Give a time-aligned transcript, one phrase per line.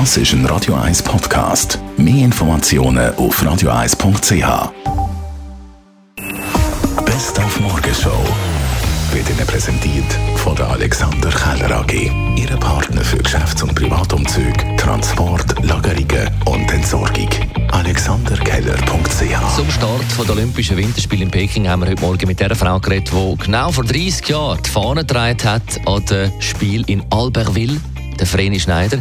[0.00, 1.78] Das ist ein Radio 1 Podcast.
[1.96, 4.72] Mehr Informationen auf radio1.ch.
[7.04, 8.10] Best auf Morgenshow
[9.12, 12.10] wird Ihnen präsentiert von der Alexander Keller AG.
[12.34, 17.30] Ihre Partner für Geschäfts- und Privatumzüge, Transport, Lagerungen und Entsorgung.
[17.70, 22.80] AlexanderKeller.ch Zum Start der Olympischen Winterspiele in Peking haben wir heute Morgen mit der Frau
[22.80, 25.06] geredet, die genau vor 30 Jahren die Fahne
[25.44, 27.80] hat an dem Spiel in Albertville
[28.18, 28.98] der Vreni Schneider.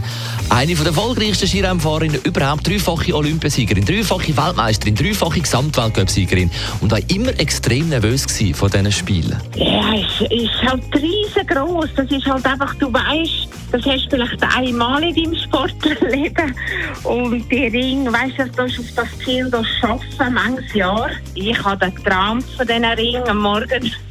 [0.50, 7.90] Eine der erfolgreichsten Skirennfahrerinnen überhaupt, dreifache Olympiasiegerin, dreifache Weltmeisterin, dreifache Gesamtweltcup-Siegerin und war immer extrem
[7.90, 9.38] nervös von diesen Spielen.
[9.55, 11.90] Ja, es ist halt riesengroß.
[11.95, 16.55] Das ist halt einfach, du weißt, das hast du vielleicht einmal in deinem Sportleben.
[17.04, 21.09] Und die Ring, weißt du, du auf das Ziel das schaffen, manches Jahr.
[21.34, 23.91] Ich habe geträumt von diesen Ringen am Morgen.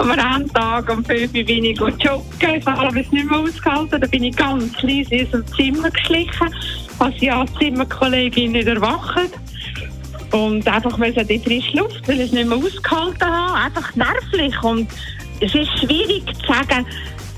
[0.00, 2.54] Am Renntag um 5 Uhr bin ich joggen.
[2.56, 4.00] Ich habe es nicht mehr ausgehalten.
[4.00, 6.54] Da bin ich ganz leise in so Zimmer geschlichen.
[6.98, 9.30] Als ja Zimmerkollegin nicht erwacht.
[10.32, 13.54] Und einfach müssen die frische Luft, weil ich es nicht mehr ausgehalten habe.
[13.54, 14.62] Einfach nervlich.
[14.62, 14.88] Und
[15.40, 16.86] es ist schwierig zu sagen,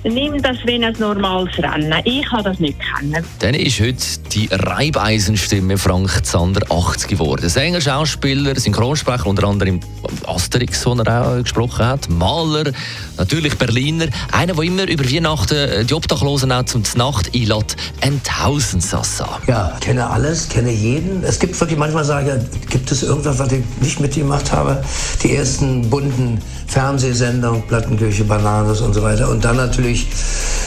[0.04, 1.94] nimm das wie ein normales Rennen.
[2.04, 3.24] Ich kann das nicht kennen.
[3.38, 3.96] Dann ist heute
[4.32, 7.48] die Reibeisenstimme Frank Zander 80 geworden.
[7.48, 9.80] Sänger, Schauspieler, Synchronsprecher, unter anderem
[10.26, 12.72] Asterix, den er auch gesprochen hat, Maler,
[13.16, 14.06] natürlich Berliner.
[14.32, 19.40] Einer, der immer über Weihnachten die Obdachlosen auch zum Nacht einlädt, Enthausen Sassa.
[19.46, 21.22] Ja, kenne alles, kenne jeden.
[21.24, 24.82] Es gibt wirklich manchmal sage ich, gibt es irgendwas, was ich nicht mitgemacht habe?
[25.22, 29.28] Die ersten bunten Fernsehsendungen, Plattenkirche, Bananas und so weiter.
[29.28, 29.91] Und dann natürlich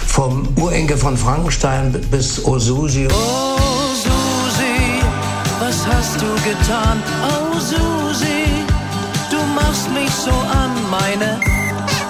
[0.08, 3.08] vom Urenkel von Frankenstein bis O Susi.
[3.12, 3.58] Oh
[3.94, 5.02] Susi,
[5.60, 7.02] was hast du getan?
[7.24, 8.46] Oh Susi,
[9.30, 11.40] du machst mich so an, meine,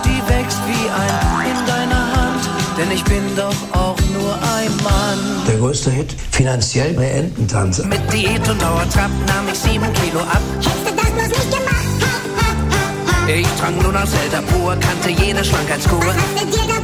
[0.03, 5.19] die wächst wie ein in deiner Hand, denn ich bin doch auch nur ein Mann.
[5.47, 7.85] Der größte Hit, finanziell bei Ententanze.
[7.85, 10.41] Mit Diät und Dauertrab nahm ich sieben Kilo ab.
[10.59, 11.75] Hättest du das bloß nicht gemacht?
[13.27, 15.99] Ich trank nur noch Zelda pur, kannte jede Schwankheitskur.
[15.99, 16.74] Was hast du dir?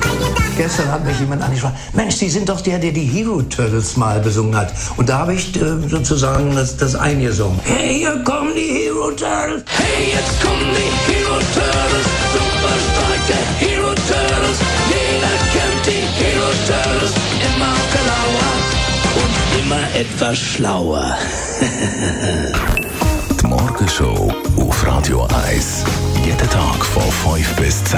[0.62, 4.20] Gestern hat mich jemand angesprochen, Mensch, Sie sind doch der, der die Hero Turtles mal
[4.20, 4.72] besungen hat.
[4.96, 7.60] Und da habe ich äh, sozusagen das, das eingesungen.
[7.64, 9.64] Hey, hier kommen die Hero Turtles.
[9.66, 14.60] Hey, jetzt kommen die Hero Turtles, super starke Hero Turtles.
[14.94, 18.52] Jeder kennt die Hero Turtles, immer genauer
[19.16, 19.34] und
[19.64, 21.18] immer etwas schlauer.
[23.42, 25.86] Die Morgenshow auf Radio 1.
[26.24, 27.98] Jeden Tag von 5 bis 10.